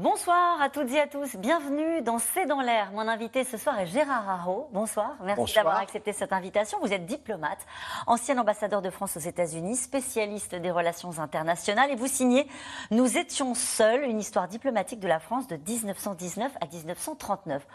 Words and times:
Bonsoir 0.00 0.62
à 0.62 0.70
toutes 0.70 0.90
et 0.92 0.98
à 0.98 1.06
tous, 1.06 1.36
bienvenue 1.36 2.00
dans 2.00 2.18
C'est 2.18 2.46
dans 2.46 2.62
l'air. 2.62 2.90
Mon 2.92 3.06
invité 3.06 3.44
ce 3.44 3.58
soir 3.58 3.78
est 3.78 3.84
Gérard 3.84 4.26
Haro. 4.30 4.66
Bonsoir, 4.72 5.16
merci 5.22 5.56
d'avoir 5.56 5.76
accepté 5.76 6.14
cette 6.14 6.32
invitation. 6.32 6.78
Vous 6.80 6.94
êtes 6.94 7.04
diplomate, 7.04 7.58
ancien 8.06 8.38
ambassadeur 8.38 8.80
de 8.80 8.88
France 8.88 9.18
aux 9.18 9.20
États-Unis, 9.20 9.76
spécialiste 9.76 10.54
des 10.54 10.70
relations 10.70 11.18
internationales 11.18 11.90
et 11.90 11.96
vous 11.96 12.06
signez 12.06 12.48
Nous 12.90 13.18
étions 13.18 13.54
seuls, 13.54 14.04
une 14.04 14.20
histoire 14.20 14.48
diplomatique 14.48 15.00
de 15.00 15.08
la 15.08 15.20
France 15.20 15.48
de 15.48 15.56
1919 15.56 16.50
à 16.62 16.66
1939. 16.66 17.66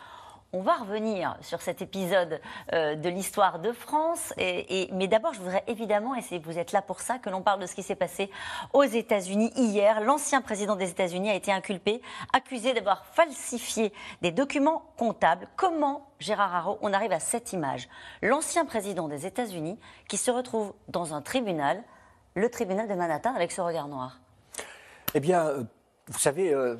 On 0.57 0.61
va 0.61 0.75
revenir 0.75 1.35
sur 1.41 1.61
cet 1.61 1.81
épisode 1.81 2.39
euh, 2.71 2.95
de 2.95 3.09
l'histoire 3.09 3.59
de 3.59 3.73
France. 3.73 4.33
Mais 4.37 5.07
d'abord, 5.09 5.33
je 5.33 5.39
voudrais 5.39 5.65
évidemment, 5.67 6.15
et 6.15 6.39
vous 6.39 6.57
êtes 6.57 6.71
là 6.71 6.81
pour 6.81 7.01
ça, 7.01 7.19
que 7.19 7.29
l'on 7.29 7.41
parle 7.41 7.59
de 7.59 7.65
ce 7.65 7.75
qui 7.75 7.83
s'est 7.83 7.93
passé 7.93 8.31
aux 8.71 8.83
États-Unis 8.83 9.51
hier. 9.57 9.99
L'ancien 9.99 10.41
président 10.41 10.77
des 10.77 10.89
États-Unis 10.89 11.29
a 11.29 11.35
été 11.35 11.51
inculpé, 11.51 12.01
accusé 12.31 12.73
d'avoir 12.73 13.05
falsifié 13.07 13.91
des 14.21 14.31
documents 14.31 14.85
comptables. 14.97 15.45
Comment, 15.57 16.07
Gérard 16.19 16.55
Haro, 16.55 16.79
on 16.81 16.93
arrive 16.93 17.11
à 17.11 17.19
cette 17.19 17.51
image? 17.51 17.89
L'ancien 18.21 18.63
président 18.63 19.09
des 19.09 19.25
États-Unis 19.25 19.77
qui 20.07 20.15
se 20.15 20.31
retrouve 20.31 20.73
dans 20.87 21.13
un 21.13 21.21
tribunal, 21.21 21.83
le 22.33 22.49
tribunal 22.49 22.87
de 22.87 22.93
Manhattan, 22.93 23.35
avec 23.35 23.51
ce 23.51 23.59
regard 23.59 23.89
noir. 23.89 24.21
Eh 25.15 25.19
bien, 25.19 25.47
euh, 25.47 25.63
vous 26.07 26.19
savez, 26.19 26.53
euh, 26.53 26.77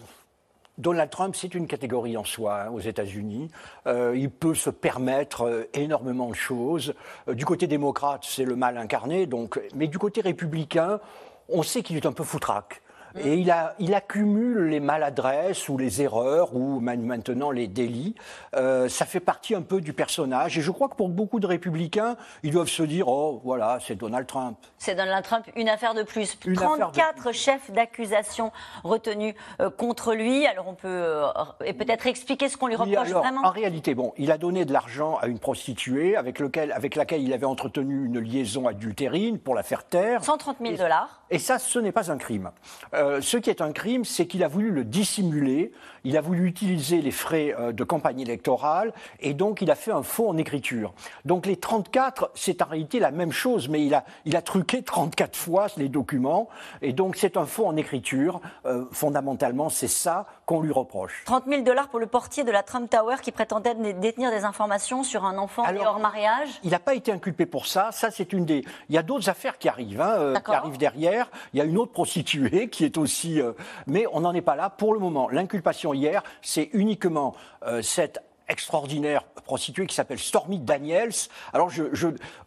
Donald 0.77 1.09
Trump, 1.09 1.35
c'est 1.35 1.55
une 1.55 1.67
catégorie 1.67 2.17
en 2.17 2.25
soi 2.25 2.63
hein, 2.63 2.69
aux 2.69 2.81
États-Unis. 2.81 3.49
Euh, 3.87 4.13
il 4.15 4.29
peut 4.29 4.55
se 4.55 4.69
permettre 4.69 5.43
euh, 5.43 5.69
énormément 5.73 6.29
de 6.29 6.35
choses. 6.35 6.93
Euh, 7.29 7.33
du 7.33 7.45
côté 7.45 7.65
démocrate, 7.67 8.25
c'est 8.27 8.43
le 8.43 8.57
mal 8.57 8.77
incarné, 8.77 9.25
donc, 9.25 9.59
mais 9.73 9.87
du 9.87 9.97
côté 9.97 10.19
républicain, 10.19 10.99
on 11.47 11.63
sait 11.63 11.81
qu'il 11.81 11.95
est 11.95 12.05
un 12.05 12.11
peu 12.11 12.23
foutraque. 12.23 12.81
Et 13.23 13.35
il, 13.35 13.49
a, 13.51 13.75
il, 13.79 13.93
accumule 13.93 14.65
les 14.65 14.79
maladresses 14.79 15.69
ou 15.69 15.77
les 15.77 16.01
erreurs 16.01 16.55
ou 16.55 16.79
maintenant 16.79 17.51
les 17.51 17.67
délits. 17.67 18.15
Euh, 18.55 18.89
ça 18.89 19.05
fait 19.05 19.19
partie 19.19 19.55
un 19.55 19.61
peu 19.61 19.79
du 19.79 19.93
personnage. 19.93 20.57
Et 20.57 20.61
je 20.61 20.71
crois 20.71 20.89
que 20.89 20.95
pour 20.95 21.09
beaucoup 21.09 21.39
de 21.39 21.47
républicains, 21.47 22.17
ils 22.43 22.51
doivent 22.51 22.69
se 22.69 22.83
dire 22.83 23.07
oh, 23.07 23.41
voilà, 23.43 23.79
c'est 23.81 23.95
Donald 23.95 24.27
Trump. 24.27 24.57
C'est 24.77 24.95
Donald 24.95 25.23
Trump, 25.23 25.45
une 25.55 25.69
affaire 25.69 25.93
de 25.93 26.03
plus. 26.03 26.37
34 26.55 27.31
chefs 27.31 27.71
d'accusation 27.71 28.51
retenus 28.83 29.35
euh, 29.61 29.69
contre 29.69 30.13
lui. 30.13 30.45
Alors 30.45 30.67
on 30.67 30.75
peut 30.75 30.87
euh, 30.87 31.73
peut-être 31.77 32.07
expliquer 32.07 32.49
ce 32.49 32.57
qu'on 32.57 32.67
lui 32.67 32.75
reproche 32.75 33.09
vraiment? 33.09 33.41
En 33.43 33.51
réalité, 33.51 33.95
bon, 33.95 34.13
il 34.17 34.31
a 34.31 34.37
donné 34.37 34.65
de 34.65 34.73
l'argent 34.73 35.17
à 35.21 35.27
une 35.27 35.39
prostituée 35.39 36.15
avec, 36.15 36.39
lequel, 36.39 36.71
avec 36.71 36.95
laquelle 36.95 37.21
il 37.21 37.33
avait 37.33 37.45
entretenu 37.45 38.05
une 38.05 38.19
liaison 38.19 38.67
adultérine 38.67 39.39
pour 39.39 39.55
la 39.55 39.63
faire 39.63 39.85
taire. 39.85 40.23
130 40.23 40.57
000 40.61 40.75
dollars. 40.75 41.21
Et 41.31 41.39
ça, 41.39 41.57
ce 41.57 41.79
n'est 41.79 41.91
pas 41.91 42.11
un 42.11 42.17
crime. 42.17 42.51
Euh, 42.93 43.19
ce 43.19 43.37
qui 43.37 43.49
est 43.49 43.61
un 43.61 43.71
crime, 43.71 44.05
c'est 44.05 44.27
qu'il 44.27 44.43
a 44.43 44.47
voulu 44.47 44.69
le 44.69 44.83
dissimuler, 44.83 45.71
il 46.03 46.17
a 46.17 46.21
voulu 46.21 46.47
utiliser 46.47 47.01
les 47.01 47.11
frais 47.11 47.55
euh, 47.57 47.71
de 47.71 47.83
campagne 47.83 48.19
électorale, 48.19 48.93
et 49.19 49.33
donc 49.33 49.61
il 49.61 49.71
a 49.71 49.75
fait 49.75 49.91
un 49.91 50.03
faux 50.03 50.29
en 50.29 50.37
écriture. 50.37 50.93
Donc 51.25 51.47
les 51.47 51.57
34, 51.57 52.31
c'est 52.35 52.61
en 52.61 52.65
réalité 52.65 52.99
la 52.99 53.09
même 53.09 53.31
chose, 53.31 53.69
mais 53.69 53.83
il 53.83 53.95
a, 53.95 54.05
il 54.25 54.35
a 54.35 54.43
truqué 54.43 54.83
34 54.83 55.35
fois 55.35 55.67
les 55.77 55.89
documents, 55.89 56.47
et 56.83 56.93
donc 56.93 57.15
c'est 57.15 57.37
un 57.37 57.45
faux 57.45 57.65
en 57.65 57.75
écriture. 57.75 58.39
Euh, 58.67 58.85
fondamentalement, 58.91 59.69
c'est 59.69 59.87
ça 59.87 60.27
qu'on 60.45 60.61
lui 60.61 60.71
reproche. 60.71 61.23
30 61.25 61.45
000 61.47 61.61
dollars 61.63 61.89
pour 61.89 61.99
le 61.99 62.07
portier 62.07 62.43
de 62.43 62.51
la 62.51 62.63
Trump 62.63 62.89
Tower 62.89 63.15
qui 63.21 63.31
prétendait 63.31 63.75
détenir 63.93 64.31
des 64.31 64.43
informations 64.43 65.03
sur 65.03 65.25
un 65.25 65.37
enfant 65.37 65.63
hors 65.85 65.99
mariage 65.99 66.49
Il 66.63 66.71
n'a 66.71 66.79
pas 66.79 66.93
été 66.93 67.11
inculpé 67.11 67.45
pour 67.45 67.67
ça. 67.67 67.91
Ça, 67.91 68.11
c'est 68.11 68.33
une 68.33 68.45
des. 68.45 68.63
Il 68.89 68.95
y 68.95 68.97
a 68.97 69.03
d'autres 69.03 69.29
affaires 69.29 69.57
qui 69.57 69.69
arrivent, 69.69 70.01
hein, 70.01 70.33
qui 70.43 70.51
arrivent 70.51 70.77
derrière. 70.77 71.29
Il 71.53 71.59
y 71.59 71.61
a 71.61 71.65
une 71.65 71.77
autre 71.77 71.91
prostituée 71.91 72.69
qui 72.69 72.85
est 72.85 72.97
aussi. 72.97 73.41
Euh, 73.41 73.53
mais 73.87 74.05
on 74.11 74.21
n'en 74.21 74.33
est 74.33 74.41
pas 74.41 74.55
là 74.55 74.69
pour 74.69 74.93
le 74.93 74.99
moment. 74.99 75.29
L'inculpation 75.29 75.93
hier, 75.93 76.23
c'est 76.41 76.69
uniquement 76.73 77.35
euh, 77.65 77.81
cette 77.81 78.21
extraordinaire 78.47 79.23
prostituée 79.45 79.85
qui 79.87 79.95
s'appelle 79.95 80.19
Stormy 80.19 80.59
Daniels. 80.59 81.11
Alors, 81.53 81.69
je, 81.69 81.83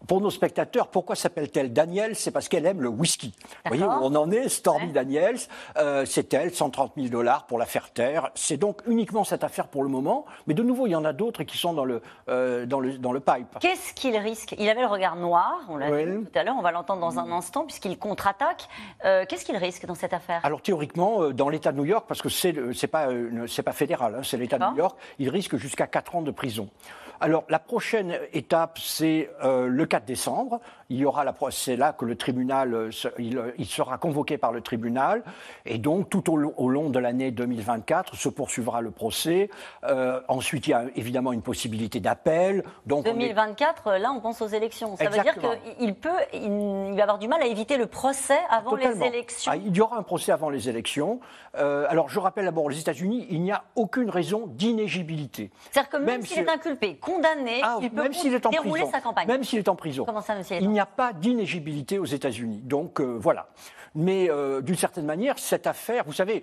pour 0.06 0.20
nos 0.20 0.30
spectateurs, 0.30 0.88
pourquoi 0.88 1.16
s'appelle-t-elle 1.16 1.72
Daniels? 1.72 2.16
C'est 2.16 2.30
parce 2.30 2.48
qu'elle 2.48 2.66
aime 2.66 2.82
le 2.82 2.88
whisky. 2.88 3.34
Vous 3.64 3.76
voyez 3.76 3.84
où 3.84 3.88
on 3.88 4.14
en 4.14 4.30
est 4.30 4.48
Stormy 4.48 4.92
Daniels, 4.92 5.38
euh, 5.76 6.04
c'est 6.04 6.32
elle, 6.34 6.54
130 6.54 6.92
000 6.96 7.08
dollars 7.08 7.46
pour 7.46 7.58
la 7.58 7.66
faire 7.66 7.90
taire. 7.90 8.30
C'est 8.34 8.56
donc 8.56 8.82
uniquement 8.86 9.24
cette 9.24 9.44
affaire 9.44 9.68
pour 9.68 9.82
le 9.82 9.88
moment. 9.88 10.24
Mais 10.46 10.54
de 10.54 10.62
nouveau, 10.62 10.86
il 10.86 10.90
y 10.90 10.96
en 10.96 11.04
a 11.04 11.12
d'autres 11.12 11.42
qui 11.44 11.58
sont 11.58 11.72
dans 11.72 11.84
le, 11.84 12.02
euh, 12.28 12.66
dans 12.66 12.80
le, 12.80 12.98
dans 12.98 13.12
le 13.12 13.20
pipe. 13.20 13.58
Qu'est-ce 13.60 13.94
qu'il 13.94 14.16
risque? 14.16 14.54
Il 14.58 14.68
avait 14.68 14.82
le 14.82 14.86
regard 14.86 15.16
noir, 15.16 15.60
on 15.68 15.76
l'a 15.76 15.90
vu 15.90 16.24
tout 16.24 16.38
à 16.38 16.44
l'heure, 16.44 16.56
on 16.58 16.62
va 16.62 16.72
l'entendre 16.72 17.00
dans 17.00 17.18
un 17.18 17.30
instant, 17.32 17.64
puisqu'il 17.64 17.98
contre-attaque. 17.98 18.68
Euh, 19.04 19.24
qu'est-ce 19.28 19.44
qu'il 19.44 19.56
risque 19.56 19.86
dans 19.86 19.94
cette 19.94 20.12
affaire? 20.12 20.40
Alors, 20.44 20.62
théoriquement, 20.62 21.30
dans 21.30 21.48
l'État 21.48 21.72
de 21.72 21.78
New 21.78 21.84
York, 21.84 22.04
parce 22.06 22.22
que 22.22 22.28
c'est 22.28 22.52
pas, 22.86 23.08
pas 23.64 23.72
fédéral, 23.72 24.16
hein, 24.16 24.22
c'est 24.22 24.36
l'État 24.36 24.58
de 24.58 24.64
New 24.64 24.76
York, 24.76 24.96
il 25.18 25.28
risque 25.28 25.56
jusqu'à 25.56 25.87
4 25.88 26.16
ans 26.16 26.22
de 26.22 26.30
prison. 26.30 26.68
Alors 27.20 27.44
la 27.48 27.58
prochaine 27.58 28.18
étape, 28.32 28.78
c'est 28.78 29.30
euh, 29.42 29.66
le 29.66 29.86
4 29.86 30.04
décembre. 30.04 30.60
Il 30.90 30.96
y 30.96 31.04
aura 31.04 31.22
la 31.22 31.34
c'est 31.50 31.76
là 31.76 31.92
que 31.92 32.06
le 32.06 32.16
tribunal, 32.16 32.72
euh, 32.72 32.90
euh, 33.20 33.52
il, 33.58 33.66
sera 33.66 33.98
convoqué 33.98 34.38
par 34.38 34.52
le 34.52 34.62
tribunal, 34.62 35.22
et 35.66 35.76
donc 35.76 36.08
tout 36.08 36.32
au, 36.32 36.68
long 36.70 36.88
de 36.88 36.98
l'année 36.98 37.30
2024 37.30 38.16
se 38.16 38.30
poursuivra 38.30 38.80
le 38.80 38.90
procès. 38.90 39.50
ensuite, 40.28 40.66
il 40.66 40.70
y 40.70 40.74
a 40.74 40.84
évidemment 40.96 41.32
une 41.32 41.42
possibilité 41.42 42.00
d'appel. 42.00 42.64
Donc 42.86 43.04
2024, 43.04 43.98
là, 43.98 44.12
on 44.12 44.20
pense 44.20 44.40
aux 44.40 44.46
élections. 44.46 44.96
Ça 44.96 45.10
veut 45.10 45.22
dire 45.22 45.34
qu'il 45.78 45.94
peut, 45.94 46.08
il, 46.32 46.94
va 46.96 47.02
avoir 47.02 47.18
du 47.18 47.28
mal 47.28 47.42
à 47.42 47.46
éviter 47.46 47.76
le 47.76 47.86
procès 47.86 48.38
avant 48.48 48.74
les 48.74 49.02
élections. 49.02 49.52
Ah, 49.52 49.56
il 49.56 49.76
y 49.76 49.80
aura 49.82 49.98
un 49.98 50.02
procès 50.02 50.32
avant 50.32 50.48
les 50.48 50.70
élections. 50.70 51.20
alors 51.54 52.08
je 52.08 52.18
rappelle 52.18 52.46
d'abord, 52.46 52.64
aux 52.64 52.70
États-Unis, 52.70 53.26
il 53.28 53.42
n'y 53.42 53.52
a 53.52 53.64
aucune 53.76 54.08
raison 54.08 54.46
d'inégibilité. 54.46 55.50
C'est-à-dire 55.70 55.90
que 55.90 55.96
même, 55.98 56.22
s'il 56.22 56.38
est 56.38 56.48
inculpé, 56.48 56.96
condamné, 56.96 57.60
ah, 57.62 57.78
il 57.82 57.90
peut 57.90 58.04
même 58.04 58.14
s'il 58.14 58.32
est 58.32 58.46
en 58.46 58.50
dérouler 58.50 58.80
prison. 58.80 58.90
sa 58.90 59.00
campagne. 59.02 59.26
Même 59.26 59.44
s'il 59.44 59.58
est 59.58 59.68
en 59.68 59.76
prison. 59.76 60.04
Comment 60.06 60.22
ça, 60.22 60.34
monsieur 60.34 60.56
n'y 60.78 60.82
a 60.82 60.86
pas 60.86 61.12
d'inégibilité 61.12 61.98
aux 61.98 62.04
États-Unis. 62.04 62.60
Donc 62.62 63.00
euh, 63.00 63.18
voilà. 63.18 63.48
Mais 63.94 64.30
euh, 64.30 64.60
d'une 64.60 64.76
certaine 64.76 65.06
manière, 65.06 65.38
cette 65.38 65.66
affaire, 65.66 66.04
vous 66.06 66.12
savez, 66.12 66.42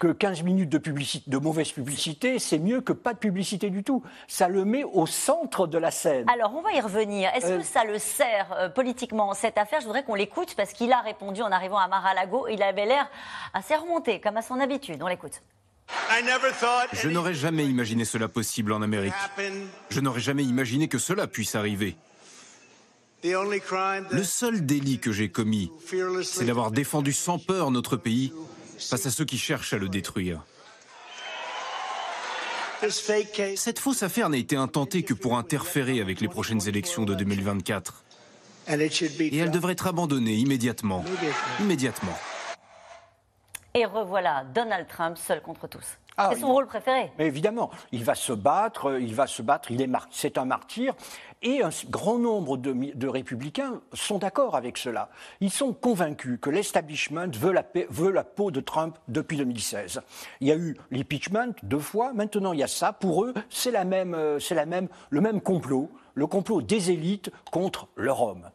que 0.00 0.08
15 0.08 0.42
minutes 0.42 0.70
de, 0.70 0.78
publicité, 0.78 1.30
de 1.30 1.38
mauvaise 1.38 1.70
publicité, 1.70 2.38
c'est 2.38 2.58
mieux 2.58 2.80
que 2.80 2.92
pas 2.92 3.12
de 3.12 3.18
publicité 3.18 3.70
du 3.70 3.84
tout. 3.84 4.02
Ça 4.26 4.48
le 4.48 4.64
met 4.64 4.82
au 4.82 5.06
centre 5.06 5.66
de 5.66 5.78
la 5.78 5.90
scène. 5.90 6.28
Alors, 6.32 6.52
on 6.56 6.62
va 6.62 6.72
y 6.72 6.80
revenir. 6.80 7.30
Est-ce 7.34 7.46
que 7.46 7.52
euh, 7.52 7.62
ça 7.62 7.84
le 7.84 7.98
sert 7.98 8.72
politiquement, 8.74 9.34
cette 9.34 9.58
affaire? 9.58 9.80
Je 9.80 9.86
voudrais 9.86 10.04
qu'on 10.04 10.14
l'écoute 10.14 10.54
parce 10.56 10.72
qu'il 10.72 10.92
a 10.92 11.00
répondu 11.00 11.42
en 11.42 11.52
arrivant 11.52 11.78
à 11.78 11.86
Mar-a-Lago. 11.86 12.48
Il 12.50 12.62
avait 12.62 12.86
l'air 12.86 13.08
assez 13.54 13.76
remonté, 13.76 14.20
comme 14.20 14.36
à 14.36 14.42
son 14.42 14.58
habitude. 14.58 15.00
On 15.02 15.06
l'écoute. 15.06 15.42
Je 16.92 17.08
n'aurais 17.08 17.34
jamais 17.34 17.66
imaginé 17.66 18.04
cela 18.04 18.28
possible 18.28 18.72
en 18.72 18.82
Amérique. 18.82 19.14
Je 19.90 20.00
n'aurais 20.00 20.20
jamais 20.20 20.42
imaginé 20.42 20.88
que 20.88 20.98
cela 20.98 21.26
puisse 21.26 21.54
arriver. 21.54 21.96
Le 23.24 24.22
seul 24.22 24.64
délit 24.64 24.98
que 24.98 25.12
j'ai 25.12 25.28
commis, 25.28 25.70
c'est 26.22 26.44
d'avoir 26.44 26.70
défendu 26.70 27.12
sans 27.12 27.38
peur 27.38 27.70
notre 27.70 27.96
pays 27.96 28.32
face 28.78 29.06
à 29.06 29.10
ceux 29.10 29.24
qui 29.24 29.38
cherchent 29.38 29.72
à 29.72 29.78
le 29.78 29.88
détruire. 29.88 30.42
Cette 33.56 33.78
fausse 33.78 34.02
affaire 34.02 34.28
n'a 34.28 34.36
été 34.36 34.56
intentée 34.56 35.02
que 35.02 35.14
pour 35.14 35.38
interférer 35.38 36.00
avec 36.00 36.20
les 36.20 36.28
prochaines 36.28 36.68
élections 36.68 37.04
de 37.04 37.14
2024. 37.14 38.04
Et 38.68 39.36
elle 39.38 39.50
devrait 39.50 39.72
être 39.72 39.86
abandonnée 39.86 40.34
immédiatement. 40.34 41.04
Immédiatement. 41.60 42.16
Et 43.76 43.84
revoilà 43.84 44.42
Donald 44.54 44.88
Trump 44.88 45.18
seul 45.18 45.42
contre 45.42 45.66
tous. 45.66 45.98
Ah, 46.16 46.30
c'est 46.32 46.40
son 46.40 46.50
rôle 46.50 46.66
préféré. 46.66 47.12
Mais 47.18 47.26
évidemment, 47.26 47.70
il 47.92 48.04
va 48.04 48.14
se 48.14 48.32
battre, 48.32 48.98
il 48.98 49.14
va 49.14 49.26
se 49.26 49.42
battre, 49.42 49.70
il 49.70 49.82
est 49.82 49.90
c'est 50.10 50.38
un 50.38 50.46
martyr. 50.46 50.94
Et 51.42 51.62
un 51.62 51.68
grand 51.90 52.18
nombre 52.18 52.56
de, 52.56 53.06
républicains 53.06 53.82
sont 53.92 54.16
d'accord 54.16 54.56
avec 54.56 54.78
cela. 54.78 55.10
Ils 55.40 55.50
sont 55.50 55.74
convaincus 55.74 56.38
que 56.40 56.48
l'establishment 56.48 57.28
veut 57.34 57.52
la, 57.52 57.66
veut 57.90 58.10
la 58.10 58.24
peau 58.24 58.50
de 58.50 58.60
Trump 58.60 58.96
depuis 59.08 59.36
2016. 59.36 60.00
Il 60.40 60.48
y 60.48 60.52
a 60.52 60.56
eu 60.56 60.78
l'impeachment 60.90 61.52
deux 61.62 61.78
fois, 61.78 62.14
maintenant 62.14 62.54
il 62.54 62.60
y 62.60 62.62
a 62.62 62.68
ça. 62.68 62.94
Pour 62.94 63.24
eux, 63.24 63.34
c'est 63.50 63.70
la 63.70 63.84
même, 63.84 64.14
euh, 64.14 64.40
c'est 64.40 64.54
la 64.54 64.64
même, 64.64 64.88
le 65.10 65.20
même 65.20 65.42
complot, 65.42 65.90
le 66.14 66.26
complot 66.26 66.62
des 66.62 66.90
élites 66.90 67.30
contre 67.52 67.88
leur 67.96 68.22
homme. 68.22 68.48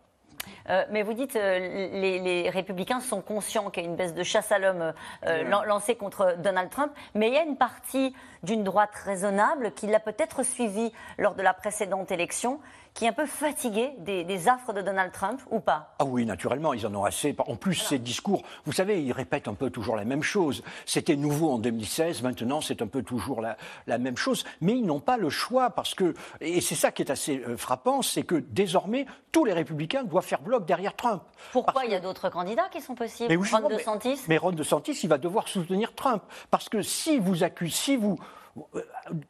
Euh, 0.71 0.85
mais 0.89 1.03
vous 1.03 1.13
dites 1.13 1.35
euh, 1.35 1.59
les, 1.59 2.19
les 2.19 2.49
républicains 2.49 3.01
sont 3.01 3.21
conscients 3.21 3.69
qu'il 3.69 3.83
y 3.83 3.85
a 3.85 3.89
une 3.89 3.95
baisse 3.95 4.13
de 4.13 4.23
chasse 4.23 4.51
à 4.51 4.59
l'homme 4.59 4.93
euh, 5.25 5.43
lancée 5.65 5.95
contre 5.95 6.37
Donald 6.41 6.69
Trump, 6.69 6.91
mais 7.13 7.27
il 7.27 7.33
y 7.33 7.37
a 7.37 7.43
une 7.43 7.57
partie 7.57 8.15
d'une 8.43 8.63
droite 8.63 8.95
raisonnable 8.95 9.71
qui 9.73 9.87
l'a 9.87 9.99
peut-être 9.99 10.43
suivi 10.43 10.91
lors 11.17 11.35
de 11.35 11.41
la 11.41 11.53
précédente 11.53 12.11
élection, 12.11 12.59
qui 12.93 13.05
est 13.05 13.07
un 13.07 13.13
peu 13.13 13.25
fatigué 13.25 13.91
des, 13.99 14.47
affres 14.47 14.73
de 14.73 14.81
Donald 14.81 15.11
Trump 15.11 15.39
ou 15.49 15.59
pas? 15.59 15.95
Ah 15.99 16.05
oui, 16.05 16.25
naturellement, 16.25 16.73
ils 16.73 16.85
en 16.85 16.93
ont 16.95 17.05
assez. 17.05 17.35
En 17.47 17.55
plus, 17.55 17.75
ces 17.75 17.99
discours, 17.99 18.43
vous 18.65 18.73
savez, 18.73 19.01
ils 19.01 19.13
répètent 19.13 19.47
un 19.47 19.53
peu 19.53 19.69
toujours 19.69 19.95
la 19.95 20.03
même 20.03 20.23
chose. 20.23 20.63
C'était 20.85 21.15
nouveau 21.15 21.51
en 21.51 21.59
2016, 21.59 22.21
maintenant 22.23 22.59
c'est 22.59 22.81
un 22.81 22.87
peu 22.87 23.03
toujours 23.03 23.41
la, 23.41 23.57
la, 23.87 23.97
même 23.97 24.17
chose. 24.17 24.43
Mais 24.59 24.73
ils 24.73 24.85
n'ont 24.85 24.99
pas 24.99 25.17
le 25.17 25.29
choix 25.29 25.69
parce 25.69 25.93
que, 25.93 26.15
et 26.41 26.59
c'est 26.59 26.75
ça 26.75 26.91
qui 26.91 27.01
est 27.01 27.11
assez 27.11 27.41
frappant, 27.57 28.01
c'est 28.01 28.23
que 28.23 28.35
désormais, 28.35 29.05
tous 29.31 29.45
les 29.45 29.53
républicains 29.53 30.03
doivent 30.03 30.25
faire 30.25 30.41
bloc 30.41 30.60
derrière 30.65 30.95
Trump. 30.95 31.23
Pourquoi 31.51 31.85
il 31.85 31.91
y 31.91 31.95
a 31.95 31.99
d'autres 31.99 32.29
candidats 32.29 32.69
qui 32.69 32.81
sont 32.81 32.95
possibles 32.95 33.29
mais 33.29 33.35
Ron 33.35 33.67
DeSantis 33.69 34.09
mais, 34.09 34.15
mais 34.29 34.37
Ron 34.37 34.51
DeSantis, 34.51 34.99
il 35.03 35.09
va 35.09 35.17
devoir 35.17 35.47
soutenir 35.47 35.93
Trump. 35.93 36.23
Parce 36.49 36.69
que 36.69 36.81
si 36.81 37.19
vous 37.19 37.43
accusez, 37.43 37.71
si 37.71 37.95
vous 37.95 38.19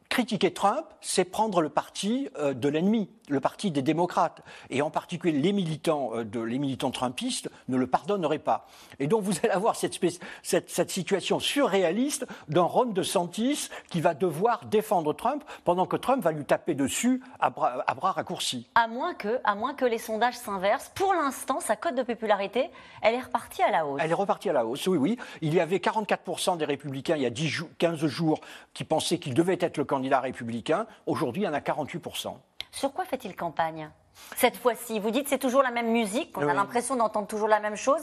critiquer 0.08 0.52
Trump, 0.52 0.84
c'est 1.00 1.24
prendre 1.24 1.60
le 1.60 1.68
parti 1.68 2.28
euh, 2.38 2.54
de 2.54 2.68
l'ennemi, 2.68 3.08
le 3.28 3.40
parti 3.40 3.70
des 3.70 3.82
démocrates. 3.82 4.42
Et 4.70 4.82
en 4.82 4.90
particulier, 4.90 5.38
les 5.38 5.52
militants, 5.52 6.10
euh, 6.14 6.24
de, 6.24 6.40
les 6.40 6.58
militants 6.58 6.90
trumpistes 6.90 7.50
ne 7.68 7.76
le 7.76 7.86
pardonneraient 7.86 8.38
pas. 8.38 8.66
Et 8.98 9.06
donc, 9.06 9.22
vous 9.22 9.32
allez 9.42 9.52
avoir 9.52 9.76
cette, 9.76 9.98
cette, 10.42 10.90
situation 10.90 11.40
surréaliste 11.40 12.26
d'un 12.48 12.62
Ron 12.62 12.86
DeSantis 12.86 13.68
qui 13.90 14.00
va 14.00 14.14
devoir 14.14 14.64
défendre 14.66 15.12
Trump 15.12 15.44
pendant 15.64 15.86
que 15.86 15.96
Trump 15.96 16.22
va 16.22 16.32
lui 16.32 16.44
taper 16.44 16.74
dessus 16.74 17.22
à 17.40 17.50
bras, 17.50 17.84
à 17.86 17.94
bras 17.94 18.12
raccourcis. 18.12 18.68
À 18.74 18.88
moins, 18.88 19.14
que, 19.14 19.40
à 19.44 19.54
moins 19.54 19.74
que 19.74 19.84
les 19.84 19.98
sondages 19.98 20.36
s'inversent. 20.36 20.90
Pour 20.94 21.14
l'instant, 21.14 21.60
sa 21.60 21.76
cote 21.76 21.94
de 21.94 22.02
popularité, 22.02 22.70
elle 23.00 23.14
est 23.14 23.20
repartie 23.20 23.62
à 23.62 23.70
la 23.70 23.86
hausse. 23.86 24.00
Elle 24.02 24.10
est 24.10 24.14
repartie 24.14 24.50
à 24.50 24.52
la 24.52 24.66
hausse, 24.66 24.86
oui, 24.86 24.98
oui. 24.98 25.18
Il 25.40 25.54
y 25.54 25.60
avait 25.60 25.78
44% 25.78 26.56
des 26.56 26.64
républicains 26.64 27.16
il 27.16 27.22
y 27.22 27.26
a 27.26 27.30
10 27.30 27.52
15 27.78 28.06
jours 28.06 28.40
qui 28.74 28.84
pensaient 28.84 29.18
qu'il 29.18 29.34
devait 29.34 29.58
être 29.60 29.71
le 29.76 29.84
candidat 29.84 30.20
républicain. 30.20 30.86
Aujourd'hui, 31.06 31.42
il 31.42 31.44
y 31.46 31.48
en 31.48 31.54
a 31.54 31.60
48%. 31.60 32.34
Sur 32.70 32.92
quoi 32.92 33.04
fait-il 33.04 33.36
campagne 33.36 33.90
cette 34.36 34.56
fois-ci? 34.56 34.98
Vous 35.00 35.10
dites 35.10 35.28
c'est 35.28 35.38
toujours 35.38 35.62
la 35.62 35.70
même 35.70 35.90
musique, 35.90 36.36
on 36.36 36.46
a 36.46 36.54
l'impression 36.54 36.96
d'entendre 36.96 37.26
toujours 37.26 37.48
la 37.48 37.60
même 37.60 37.76
chose. 37.76 38.02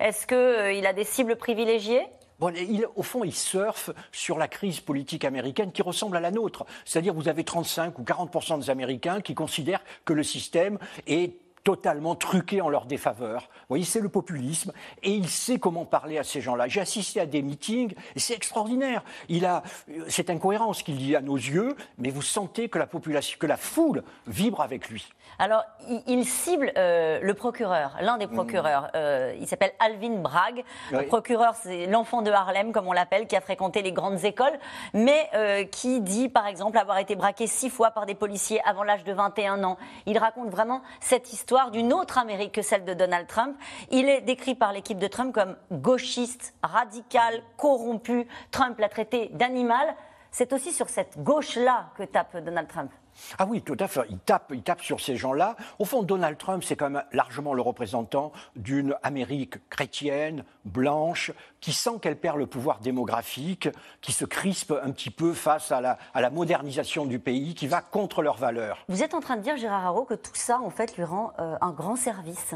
Est-ce 0.00 0.26
qu'il 0.26 0.36
euh, 0.36 0.88
a 0.88 0.92
des 0.92 1.04
cibles 1.04 1.36
privilégiées? 1.36 2.06
Bon, 2.38 2.54
au 2.94 3.02
fond, 3.02 3.24
il 3.24 3.34
surfe 3.34 3.90
sur 4.12 4.38
la 4.38 4.46
crise 4.46 4.78
politique 4.78 5.24
américaine 5.24 5.72
qui 5.72 5.82
ressemble 5.82 6.16
à 6.16 6.20
la 6.20 6.30
nôtre. 6.30 6.66
C'est-à-dire, 6.84 7.12
vous 7.12 7.28
avez 7.28 7.42
35 7.42 7.98
ou 7.98 8.02
40% 8.02 8.60
des 8.60 8.70
Américains 8.70 9.20
qui 9.20 9.34
considèrent 9.34 9.82
que 10.04 10.12
le 10.12 10.22
système 10.22 10.78
est 11.08 11.34
totalement 11.68 12.14
truqué 12.14 12.62
en 12.62 12.70
leur 12.70 12.86
défaveur. 12.86 13.42
Vous 13.42 13.66
voyez, 13.68 13.84
c'est 13.84 14.00
le 14.00 14.08
populisme 14.08 14.72
et 15.02 15.10
il 15.10 15.28
sait 15.28 15.58
comment 15.58 15.84
parler 15.84 16.16
à 16.16 16.24
ces 16.24 16.40
gens-là. 16.40 16.66
J'ai 16.66 16.80
assisté 16.80 17.20
à 17.20 17.26
des 17.26 17.42
meetings 17.42 17.92
et 18.16 18.18
c'est 18.18 18.32
extraordinaire. 18.32 19.04
Il 19.28 19.44
a 19.44 19.62
cette 20.08 20.30
incohérence 20.30 20.82
qu'il 20.82 20.96
dit 20.96 21.14
à 21.14 21.20
nos 21.20 21.36
yeux, 21.36 21.76
mais 21.98 22.08
vous 22.08 22.22
sentez 22.22 22.70
que 22.70 22.78
la 22.78 22.86
population, 22.86 23.36
que 23.38 23.46
la 23.46 23.58
foule 23.58 24.02
vibre 24.26 24.62
avec 24.62 24.88
lui. 24.88 25.10
Alors, 25.38 25.62
il, 26.06 26.24
cible 26.24 26.72
euh, 26.78 27.20
le 27.22 27.34
procureur, 27.34 27.98
l'un 28.00 28.16
des 28.16 28.26
mm. 28.26 28.32
procureurs. 28.32 28.88
Euh, 28.94 29.36
il 29.38 29.46
s'appelle 29.46 29.72
Alvin 29.78 30.16
Bragg. 30.16 30.64
Le 30.90 31.06
procureur, 31.06 31.54
c'est 31.54 31.86
l'enfant 31.86 32.22
de 32.22 32.30
Harlem, 32.30 32.72
comme 32.72 32.88
on 32.88 32.92
l'appelle, 32.92 33.26
qui 33.26 33.36
a 33.36 33.42
fréquenté 33.42 33.82
les 33.82 33.92
grandes 33.92 34.24
écoles, 34.24 34.58
mais 34.94 35.28
euh, 35.34 35.64
qui 35.64 36.00
dit, 36.00 36.30
par 36.30 36.46
exemple, 36.46 36.78
avoir 36.78 36.96
été 36.96 37.14
braqué 37.14 37.46
six 37.46 37.68
fois 37.68 37.90
par 37.90 38.06
des 38.06 38.14
policiers 38.14 38.62
avant 38.64 38.84
l'âge 38.84 39.04
de 39.04 39.12
21 39.12 39.62
ans. 39.64 39.76
Il 40.06 40.16
raconte 40.16 40.48
vraiment 40.48 40.80
cette 41.00 41.32
histoire 41.32 41.57
d'une 41.66 41.92
autre 41.92 42.18
Amérique 42.18 42.52
que 42.52 42.62
celle 42.62 42.84
de 42.84 42.94
Donald 42.94 43.26
Trump. 43.26 43.56
Il 43.90 44.08
est 44.08 44.20
décrit 44.20 44.54
par 44.54 44.72
l'équipe 44.72 44.98
de 44.98 45.06
Trump 45.08 45.34
comme 45.34 45.56
gauchiste, 45.70 46.54
radical, 46.62 47.42
corrompu. 47.56 48.26
Trump 48.50 48.78
l'a 48.78 48.88
traité 48.88 49.28
d'animal. 49.34 49.94
C'est 50.30 50.52
aussi 50.52 50.72
sur 50.72 50.88
cette 50.88 51.22
gauche-là 51.22 51.90
que 51.96 52.04
tape 52.04 52.36
Donald 52.38 52.68
Trump. 52.68 52.90
Ah 53.38 53.46
oui, 53.48 53.62
tout 53.62 53.76
à 53.78 53.88
fait. 53.88 54.00
Il 54.10 54.18
tape, 54.18 54.52
il 54.54 54.62
tape 54.62 54.82
sur 54.82 55.00
ces 55.00 55.16
gens-là. 55.16 55.56
Au 55.78 55.84
fond, 55.84 56.02
Donald 56.02 56.38
Trump, 56.38 56.62
c'est 56.64 56.76
quand 56.76 56.90
même 56.90 57.04
largement 57.12 57.54
le 57.54 57.62
représentant 57.62 58.32
d'une 58.56 58.96
Amérique 59.02 59.56
chrétienne, 59.68 60.44
blanche, 60.64 61.32
qui 61.60 61.72
sent 61.72 61.98
qu'elle 62.00 62.16
perd 62.16 62.38
le 62.38 62.46
pouvoir 62.46 62.80
démographique, 62.80 63.68
qui 64.00 64.12
se 64.12 64.24
crispe 64.24 64.72
un 64.82 64.90
petit 64.90 65.10
peu 65.10 65.32
face 65.32 65.72
à 65.72 65.80
la, 65.80 66.30
modernisation 66.30 67.06
du 67.06 67.18
pays, 67.18 67.54
qui 67.54 67.66
va 67.66 67.80
contre 67.80 68.22
leurs 68.22 68.36
valeurs. 68.36 68.78
Vous 68.88 69.02
êtes 69.02 69.14
en 69.14 69.20
train 69.20 69.36
de 69.36 69.42
dire, 69.42 69.56
Gérard 69.56 69.86
Haro, 69.86 70.04
que 70.04 70.14
tout 70.14 70.34
ça, 70.34 70.60
en 70.60 70.70
fait, 70.70 70.96
lui 70.96 71.04
rend 71.04 71.32
euh, 71.38 71.56
un 71.60 71.70
grand 71.70 71.96
service 71.96 72.54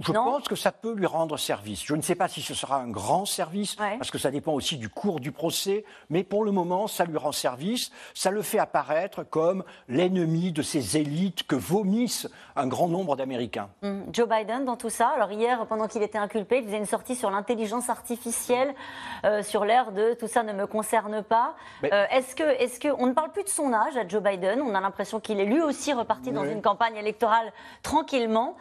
je 0.00 0.12
pense 0.12 0.48
que 0.48 0.56
ça 0.56 0.72
peut 0.72 0.94
lui 0.94 1.06
rendre 1.06 1.36
service. 1.36 1.84
Je 1.84 1.94
ne 1.94 2.02
sais 2.02 2.14
pas 2.14 2.28
si 2.28 2.42
ce 2.42 2.54
sera 2.54 2.76
un 2.76 2.88
grand 2.88 3.24
service, 3.24 3.76
parce 3.76 4.10
que 4.10 4.18
ça 4.18 4.30
dépend 4.30 4.52
aussi 4.52 4.76
du 4.76 4.88
cours 4.88 5.20
du 5.20 5.32
procès, 5.32 5.84
mais 6.10 6.24
pour 6.24 6.44
le 6.44 6.52
moment, 6.52 6.86
ça 6.86 7.04
lui 7.04 7.16
rend 7.16 7.32
service. 7.32 7.90
Ça 8.14 8.30
le 8.30 8.42
fait 8.42 8.58
apparaître 8.58 9.22
comme 9.22 9.64
l'ennemi 9.88 10.52
de 10.52 10.62
ces 10.62 10.96
élites 10.96 11.46
que 11.46 11.56
vomissent 11.56 12.28
un 12.56 12.66
grand 12.66 12.88
nombre 12.88 13.16
d'Américains. 13.16 13.68
Hum, 13.82 14.04
Joe 14.12 14.28
Biden 14.28 14.64
dans 14.64 14.76
tout 14.76 14.90
ça. 14.90 15.08
Alors 15.08 15.32
hier, 15.32 15.66
pendant 15.66 15.88
qu'il 15.88 16.02
était 16.02 16.18
inculpé, 16.18 16.58
il 16.58 16.64
faisait 16.64 16.78
une 16.78 16.86
sortie 16.86 17.16
sur 17.16 17.30
l'intelligence 17.30 17.90
artificielle, 17.90 18.74
euh, 19.24 19.42
sur 19.42 19.64
l'air 19.64 19.92
de 19.92 20.14
tout 20.14 20.28
ça 20.28 20.42
ne 20.42 20.52
me 20.52 20.66
concerne 20.66 21.22
pas. 21.22 21.54
Euh, 21.84 22.06
est-ce 22.10 22.34
que, 22.34 22.42
est-ce 22.62 22.80
que, 22.80 22.88
on 22.98 23.06
ne 23.06 23.12
parle 23.12 23.32
plus 23.32 23.44
de 23.44 23.48
son 23.48 23.72
âge 23.72 23.96
à 23.96 24.06
Joe 24.06 24.22
Biden 24.22 24.60
On 24.62 24.74
a 24.74 24.80
l'impression 24.80 25.20
qu'il 25.20 25.40
est 25.40 25.44
lui 25.44 25.62
aussi 25.62 25.92
reparti 25.92 26.32
dans 26.32 26.44
une 26.44 26.62
campagne 26.62 26.96
électorale 26.96 27.52
tranquillement. 27.82 28.56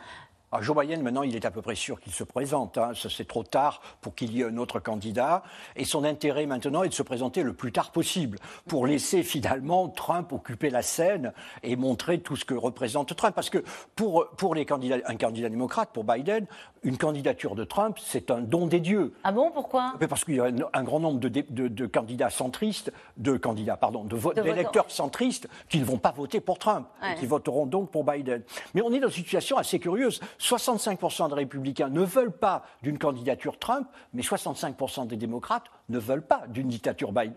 Alors, 0.53 0.61
Joe 0.61 0.77
Biden, 0.77 1.01
maintenant, 1.01 1.23
il 1.23 1.35
est 1.35 1.45
à 1.45 1.49
peu 1.49 1.63
près 1.63 1.73
sûr 1.73 1.99
qu'il 1.99 2.13
se 2.13 2.23
présente. 2.23 2.77
Hein. 2.77 2.91
C'est 2.93 3.27
trop 3.27 3.41
tard 3.41 3.81
pour 4.01 4.13
qu'il 4.13 4.37
y 4.37 4.41
ait 4.41 4.45
un 4.45 4.57
autre 4.57 4.79
candidat. 4.79 5.41
Et 5.75 5.83
son 5.83 6.03
intérêt 6.03 6.45
maintenant 6.45 6.83
est 6.83 6.89
de 6.89 6.93
se 6.93 7.01
présenter 7.01 7.41
le 7.41 7.53
plus 7.53 7.71
tard 7.71 7.91
possible 7.91 8.37
pour 8.67 8.85
laisser 8.85 9.23
finalement 9.23 9.89
Trump 9.89 10.31
occuper 10.31 10.69
la 10.69 10.83
scène 10.83 11.33
et 11.63 11.75
montrer 11.75 12.19
tout 12.19 12.35
ce 12.35 12.45
que 12.45 12.53
représente 12.53 13.15
Trump. 13.15 13.33
Parce 13.33 13.49
que 13.49 13.63
pour, 13.95 14.27
pour 14.37 14.53
les 14.53 14.67
candidats, 14.67 14.97
un 15.07 15.15
candidat 15.15 15.49
démocrate, 15.49 15.89
pour 15.91 16.03
Biden, 16.03 16.45
une 16.83 16.97
candidature 16.97 17.55
de 17.55 17.63
Trump, 17.63 17.97
c'est 17.99 18.29
un 18.29 18.41
don 18.41 18.67
des 18.67 18.79
dieux. 18.79 19.15
Ah 19.23 19.31
bon, 19.31 19.49
pourquoi? 19.49 19.95
Parce 20.07 20.23
qu'il 20.23 20.35
y 20.35 20.39
a 20.39 20.51
un, 20.73 20.83
grand 20.83 20.99
nombre 20.99 21.19
de, 21.19 21.29
de, 21.29 21.85
candidats 21.87 22.29
centristes, 22.29 22.91
de 23.17 23.37
candidats, 23.37 23.77
pardon, 23.77 24.07
d'électeurs 24.35 24.91
centristes 24.91 25.47
qui 25.67 25.79
ne 25.79 25.85
vont 25.85 25.97
pas 25.97 26.11
voter 26.11 26.41
pour 26.41 26.59
Trump, 26.59 26.85
et 27.01 27.15
qui 27.15 27.25
voteront 27.25 27.65
donc 27.65 27.89
pour 27.89 28.03
Biden. 28.03 28.43
Mais 28.75 28.81
on 28.81 28.91
est 28.91 28.99
dans 28.99 29.07
une 29.07 29.13
situation 29.13 29.57
assez 29.57 29.79
curieuse. 29.79 30.19
65% 30.43 31.29
des 31.29 31.35
républicains 31.35 31.89
ne 31.89 32.03
veulent 32.03 32.31
pas 32.31 32.63
d'une 32.81 32.99
candidature 32.99 33.57
Trump, 33.57 33.87
mais 34.13 34.21
65% 34.21 35.07
des 35.07 35.15
démocrates 35.15 35.63
ne 35.89 35.97
veulent 35.97 36.25
pas 36.25 36.43
d'une 36.47 36.69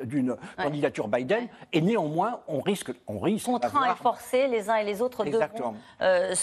d'une 0.03 0.37
candidature 0.57 1.09
Biden. 1.09 1.49
Et 1.73 1.81
néanmoins, 1.81 2.41
on 2.49 2.61
risque, 2.61 2.93
on 3.07 3.19
risque. 3.19 3.47
Contraint 3.47 3.93
et 3.93 3.97
forcé, 3.97 4.49
les 4.49 4.71
uns 4.71 4.77
et 4.77 4.85
les 4.85 5.03
autres 5.03 5.25
devront 5.25 5.75
euh, 6.01 6.35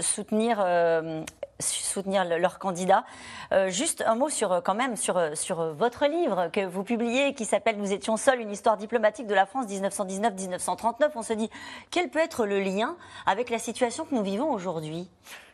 soutenir. 0.00 0.58
Euh, 0.60 1.22
soutenir 1.58 2.24
leur 2.24 2.58
candidat. 2.58 3.04
Euh, 3.52 3.70
juste 3.70 4.02
un 4.04 4.16
mot 4.16 4.28
sur, 4.28 4.62
quand 4.64 4.74
même 4.74 4.96
sur, 4.96 5.20
sur 5.34 5.62
votre 5.74 6.06
livre 6.06 6.48
que 6.52 6.66
vous 6.66 6.82
publiez 6.82 7.34
qui 7.34 7.44
s'appelle 7.44 7.76
Nous 7.78 7.92
étions 7.92 8.16
seuls, 8.16 8.40
une 8.40 8.50
histoire 8.50 8.76
diplomatique 8.76 9.28
de 9.28 9.34
la 9.34 9.46
France 9.46 9.66
1919-1939. 9.66 11.10
On 11.14 11.22
se 11.22 11.34
dit, 11.34 11.50
quel 11.92 12.10
peut 12.10 12.18
être 12.18 12.46
le 12.46 12.58
lien 12.58 12.96
avec 13.26 13.48
la 13.48 13.60
situation 13.60 14.04
que 14.04 14.14
nous 14.14 14.24
vivons 14.24 14.50
aujourd'hui? 14.50 15.08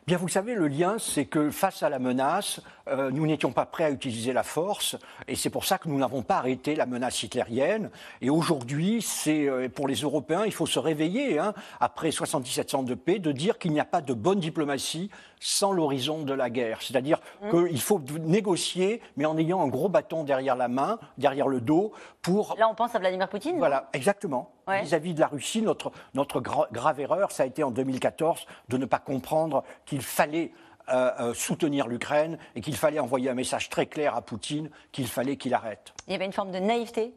Bien, 0.09 0.17
vous 0.17 0.29
savez, 0.29 0.55
le 0.55 0.69
lien, 0.69 0.97
c'est 0.99 1.27
que 1.27 1.51
face 1.51 1.83
à 1.83 1.91
la 1.91 1.99
menace, 1.99 2.63
euh, 2.89 3.11
nous 3.11 3.27
n'étions 3.27 3.53
pas 3.53 3.67
prêts 3.67 3.85
à 3.85 3.91
utiliser 3.91 4.33
la 4.33 4.43
force, 4.43 4.97
et 5.27 5.37
c'est 5.37 5.51
pour 5.51 5.67
ça 5.67 5.77
que 5.77 5.87
nous 5.87 5.99
n'avons 5.99 6.23
pas 6.23 6.39
arrêté 6.39 6.75
la 6.75 6.87
menace 6.87 7.23
hitlérienne. 7.23 7.91
Et 8.23 8.31
aujourd'hui, 8.31 9.03
c'est 9.03 9.47
euh, 9.47 9.69
pour 9.69 9.87
les 9.87 9.97
Européens, 9.97 10.47
il 10.47 10.53
faut 10.55 10.65
se 10.65 10.79
réveiller, 10.79 11.39
hein, 11.39 11.53
après 11.79 12.11
77 12.11 12.75
ans 12.75 12.83
de 12.83 12.95
paix, 12.95 13.19
de 13.19 13.33
dire 13.33 13.59
qu'il 13.59 13.71
n'y 13.73 13.81
a 13.81 13.85
pas 13.85 14.01
de 14.01 14.15
bonne 14.15 14.41
diplomatie 14.41 15.11
sans 15.41 15.73
l'horizon 15.73 16.23
de 16.23 16.33
la 16.33 16.49
guerre. 16.49 16.81
C'est-à-dire 16.81 17.21
mmh. 17.43 17.67
qu'il 17.67 17.81
faut 17.83 18.01
négocier, 18.23 19.03
mais 19.19 19.27
en 19.27 19.37
ayant 19.37 19.61
un 19.61 19.69
gros 19.69 19.91
bâton 19.91 20.25
derrière 20.25 20.57
la 20.57 20.69
main, 20.69 20.99
derrière 21.19 21.49
le 21.49 21.61
dos, 21.61 21.93
pour... 22.23 22.57
Là, 22.59 22.67
on 22.71 22.75
pense 22.75 22.95
à 22.95 22.99
Vladimir 22.99 23.29
Poutine 23.29 23.59
Voilà, 23.59 23.91
exactement. 23.93 24.55
Vis-à-vis 24.83 25.15
de 25.15 25.21
la 25.21 25.29
Russie, 25.29 25.63
notre, 25.63 25.93
notre 26.15 26.41
grave 26.41 27.01
erreur, 27.01 27.31
ça 27.33 27.43
a 27.43 27.47
été 27.47 27.63
en 27.63 27.71
2014 27.71 28.47
de 28.69 28.77
ne 28.77 28.85
pas 28.85 28.99
comprendre 28.99 29.65
qu'il 29.87 30.03
fallait 30.03 30.53
euh, 30.91 31.11
euh, 31.21 31.35
soutenir 31.35 31.87
l'Ukraine 31.87 32.39
et 32.55 32.61
qu'il 32.61 32.77
fallait 32.77 32.99
envoyer 32.99 33.29
un 33.29 33.35
message 33.35 33.69
très 33.69 33.87
clair 33.87 34.15
à 34.15 34.23
Poutine 34.23 34.71
qu'il 34.91 35.07
fallait 35.07 35.37
qu'il 35.37 35.53
arrête. 35.53 35.93
Il 36.07 36.13
y 36.13 36.17
avait 36.17 36.25
une 36.25 36.33
forme 36.33 36.51
de 36.51 36.59
naïveté 36.59 37.13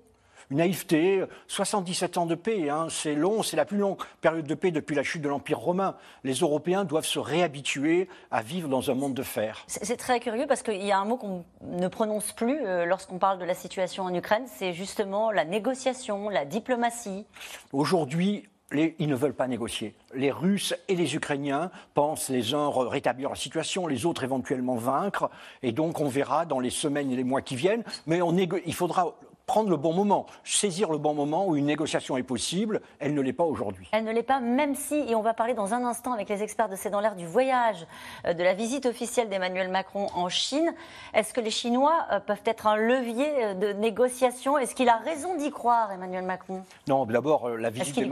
une 0.51 0.57
naïveté, 0.57 1.23
77 1.47 2.17
ans 2.17 2.25
de 2.25 2.35
paix, 2.35 2.69
hein, 2.69 2.87
c'est 2.89 3.15
long, 3.15 3.41
c'est 3.41 3.55
la 3.55 3.65
plus 3.65 3.77
longue 3.77 3.97
période 4.19 4.45
de 4.45 4.53
paix 4.53 4.71
depuis 4.71 4.95
la 4.95 5.03
chute 5.03 5.21
de 5.21 5.29
l'Empire 5.29 5.59
romain. 5.59 5.95
Les 6.23 6.33
Européens 6.33 6.83
doivent 6.83 7.05
se 7.05 7.19
réhabituer 7.19 8.09
à 8.31 8.41
vivre 8.41 8.67
dans 8.67 8.91
un 8.91 8.93
monde 8.93 9.13
de 9.13 9.23
fer. 9.23 9.63
C'est 9.67 9.97
très 9.97 10.19
curieux 10.19 10.45
parce 10.47 10.61
qu'il 10.61 10.85
y 10.85 10.91
a 10.91 10.99
un 10.99 11.05
mot 11.05 11.15
qu'on 11.15 11.45
ne 11.63 11.87
prononce 11.87 12.33
plus 12.33 12.59
euh, 12.65 12.85
lorsqu'on 12.85 13.17
parle 13.17 13.39
de 13.39 13.45
la 13.45 13.53
situation 13.53 14.03
en 14.03 14.13
Ukraine, 14.13 14.43
c'est 14.45 14.73
justement 14.73 15.31
la 15.31 15.45
négociation, 15.45 16.27
la 16.27 16.43
diplomatie. 16.43 17.25
Aujourd'hui, 17.71 18.43
ils 18.73 19.07
ne 19.07 19.15
veulent 19.15 19.33
pas 19.33 19.47
négocier. 19.47 19.95
Les 20.13 20.31
Russes 20.31 20.73
et 20.87 20.95
les 20.95 21.15
Ukrainiens 21.15 21.71
pensent 21.93 22.29
les 22.29 22.53
uns 22.53 22.69
rétablir 22.69 23.29
la 23.29 23.35
situation, 23.35 23.87
les 23.87 24.05
autres 24.05 24.23
éventuellement 24.23 24.75
vaincre. 24.75 25.29
Et 25.63 25.71
donc 25.71 25.99
on 25.99 26.07
verra 26.07 26.45
dans 26.45 26.59
les 26.59 26.69
semaines 26.69 27.11
et 27.11 27.15
les 27.15 27.23
mois 27.23 27.41
qui 27.41 27.55
viennent. 27.55 27.83
Mais 28.05 28.21
on 28.21 28.35
il 28.35 28.73
faudra 28.73 29.15
prendre 29.51 29.69
le 29.69 29.75
bon 29.75 29.91
moment, 29.91 30.27
saisir 30.45 30.89
le 30.89 30.97
bon 30.97 31.13
moment 31.13 31.45
où 31.45 31.57
une 31.57 31.65
négociation 31.65 32.15
est 32.15 32.23
possible. 32.23 32.79
Elle 32.99 33.13
ne 33.13 33.19
l'est 33.19 33.33
pas 33.33 33.43
aujourd'hui. 33.43 33.89
Elle 33.91 34.05
ne 34.05 34.13
l'est 34.13 34.23
pas, 34.23 34.39
même 34.39 34.75
si, 34.75 34.95
et 34.95 35.13
on 35.13 35.21
va 35.21 35.33
parler 35.33 35.53
dans 35.53 35.73
un 35.73 35.83
instant 35.83 36.13
avec 36.13 36.29
les 36.29 36.41
experts 36.41 36.69
de 36.69 36.77
C'est 36.77 36.89
dans 36.89 37.01
l'air 37.01 37.15
du 37.15 37.27
voyage, 37.27 37.85
euh, 38.25 38.33
de 38.33 38.43
la 38.43 38.53
visite 38.53 38.85
officielle 38.85 39.27
d'Emmanuel 39.27 39.67
Macron 39.67 40.07
en 40.15 40.29
Chine. 40.29 40.73
Est-ce 41.13 41.33
que 41.33 41.41
les 41.41 41.51
Chinois 41.51 42.05
euh, 42.13 42.21
peuvent 42.21 42.43
être 42.45 42.65
un 42.65 42.77
levier 42.77 43.27
euh, 43.43 43.53
de 43.53 43.73
négociation? 43.73 44.57
Est-ce 44.57 44.73
qu'il 44.73 44.87
a 44.87 44.95
raison 44.95 45.35
d'y 45.35 45.51
croire, 45.51 45.91
Emmanuel 45.91 46.23
Macron? 46.23 46.63
Non, 46.87 47.05
d'abord, 47.05 47.49
la 47.49 47.71
visite 47.71 48.07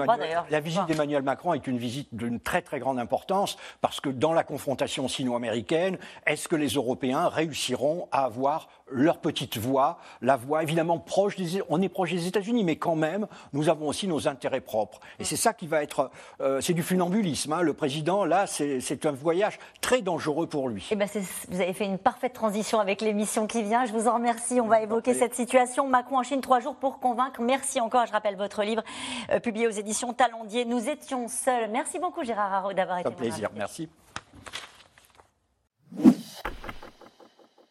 d'Emmanuel 0.87 1.23
Macron 1.23 1.53
est 1.53 1.67
une 1.67 1.77
visite 1.77 2.09
d'une 2.11 2.41
très 2.41 2.61
très 2.61 2.79
grande 2.79 2.99
importance 2.99 3.55
parce 3.79 4.01
que 4.01 4.09
dans 4.09 4.33
la 4.33 4.43
confrontation 4.43 5.07
sino-américaine, 5.07 5.99
est-ce 6.27 6.49
que 6.49 6.57
les 6.57 6.73
Européens 6.73 7.29
réussiront 7.29 8.09
à 8.11 8.25
avoir 8.25 8.67
leur 8.91 9.19
petite 9.19 9.57
voix, 9.57 9.99
la 10.21 10.35
voix 10.35 10.63
évidemment 10.63 10.99
proche 10.99 11.35
des, 11.35 11.61
on 11.69 11.81
est 11.81 11.89
proche 11.89 12.11
des 12.11 12.27
États-Unis, 12.27 12.63
mais 12.63 12.77
quand 12.77 12.95
même, 12.95 13.27
nous 13.53 13.69
avons 13.69 13.87
aussi 13.87 14.07
nos 14.07 14.27
intérêts 14.27 14.61
propres. 14.61 14.99
Et 15.19 15.23
c'est 15.23 15.35
ça 15.35 15.53
qui 15.53 15.67
va 15.67 15.83
être, 15.83 16.11
euh, 16.41 16.61
c'est 16.61 16.73
du 16.73 16.83
funambulisme. 16.83 17.53
Hein. 17.53 17.61
Le 17.61 17.73
président, 17.73 18.25
là, 18.25 18.45
c'est 18.47 19.05
un 19.05 19.11
voyage 19.11 19.59
très 19.81 20.01
dangereux 20.01 20.47
pour 20.47 20.69
lui. 20.69 20.87
Eh 20.91 20.95
ben 20.95 21.07
vous 21.49 21.61
avez 21.61 21.73
fait 21.73 21.85
une 21.85 21.97
parfaite 21.97 22.33
transition 22.33 22.79
avec 22.79 23.01
l'émission 23.01 23.47
qui 23.47 23.63
vient. 23.63 23.85
Je 23.85 23.91
vous 23.91 24.07
en 24.07 24.15
remercie. 24.15 24.59
On 24.61 24.67
va 24.67 24.81
évoquer 24.81 25.13
cette 25.13 25.35
situation. 25.35 25.87
Macron 25.87 26.19
en 26.19 26.23
Chine, 26.23 26.41
trois 26.41 26.59
jours 26.59 26.75
pour 26.75 26.99
convaincre. 26.99 27.41
Merci 27.41 27.79
encore. 27.79 28.05
Je 28.05 28.11
rappelle 28.11 28.35
votre 28.35 28.63
livre 28.63 28.83
euh, 29.31 29.39
publié 29.39 29.67
aux 29.67 29.71
éditions 29.71 30.13
Talendier. 30.13 30.65
Nous 30.65 30.89
étions 30.89 31.27
seuls. 31.27 31.69
Merci 31.71 31.99
beaucoup, 31.99 32.23
Gérard 32.23 32.53
Haro, 32.53 32.73
d'avoir 32.73 32.99
été. 32.99 33.09
Un 33.09 33.11
plaisir. 33.11 33.49
Merci. 33.55 33.89